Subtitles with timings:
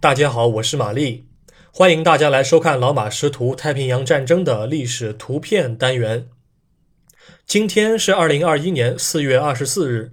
[0.00, 1.26] 大家好，我是玛丽，
[1.72, 6.28] 欢迎大家来收看老马识图太平洋战争的历史图片单元。
[7.44, 10.12] 今天是二零二一年四月二十四日，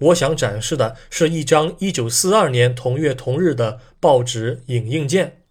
[0.00, 5.44] 我想展示的是一张一九四二年同月同日的报纸影印件。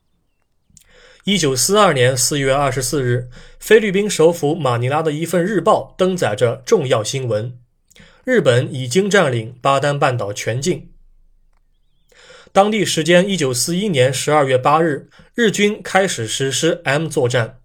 [1.24, 3.30] 一九四二年四月二十四日，
[3.62, 7.58] 菲律宾首府马尼拉的一份日报登载着重要新闻：
[8.26, 10.90] 日本已经占领巴丹半岛全境。
[12.52, 17.60] 当地时间一九四一年十二月八日，日军开始实施 M 作战，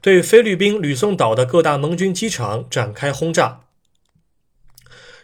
[0.00, 3.60] 对菲律宾吕宋岛的各大盟军机场展开轰炸。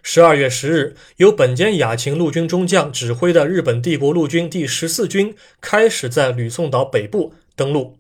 [0.02, 7.96] 十二月十日，由本间雅琴陆军中将指挥的日本帝国陆军第十四军开始在吕宋岛北部登陆。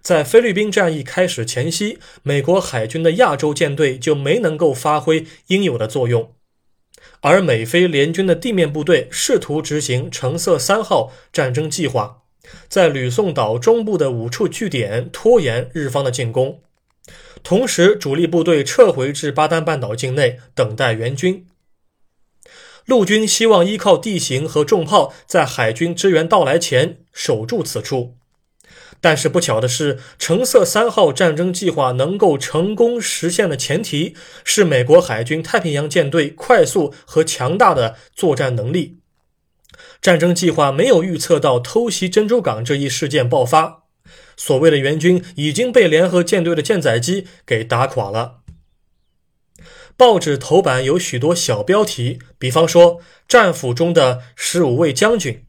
[0.00, 6.32] 在菲律宾战役开始前夕，美国海军的亚洲舰队就没能够发挥应有的作用。
[7.22, 12.22] 而美菲联军的地面部队试图执行“橙色三号”战争计划，
[12.68, 16.62] 在吕宋岛中部的五处据点拖延日方的进攻，
[17.42, 21.46] 同时主力部队撤回至巴丹半岛境内等待援军。
[22.86, 28.16] 陆军希望依靠地形和重炮，在海军支援到来前守住此处。
[29.00, 38.98] 但是不巧的是，橙色三号战争计划能够成功实现的前提是美国海军太平洋舰队快速和强大的作战能力。
[40.02, 43.84] 战争计划没有预测到偷袭珍珠港这一事件爆发，
[44.36, 48.40] 所谓的援军已经被联合舰队的舰载机给打垮了。
[49.96, 55.44] 报纸头版有许多小标题，比方说“战俘中的十五位将军”。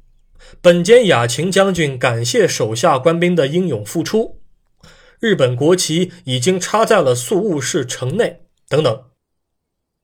[0.60, 4.42] 本间雅琴将军感谢手下官兵的英勇付出。
[5.20, 9.04] 日本国旗已经插在了宿务市城内，等等。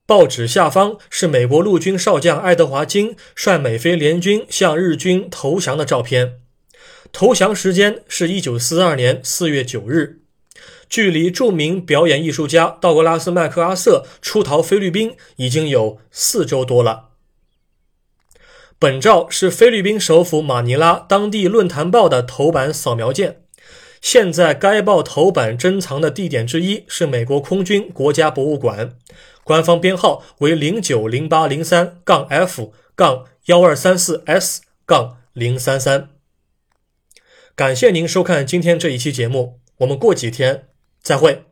[0.06, 6.40] 报纸下方是美国陆军少将爱德华金率美菲联军向日军投降的照片。
[7.12, 10.20] 投降时间是一九四二年四月九日，
[10.88, 17.07] 距离著名表演艺术家道格拉斯麦克阿瑟出逃菲律宾已经有四周多了。
[18.80, 23.42] 本照是菲律宾首府马尼拉当地论坛报的头版扫描件。
[24.00, 28.96] 现在该报头版珍藏的地点之一是美国空军国家博物馆，
[29.42, 36.10] 官方编号为零九零八零三杠 F 杠幺二三四 S 杠零三三。
[37.56, 40.68] 感谢您收看今天这一期节目，我们过几天
[41.02, 41.47] 再会。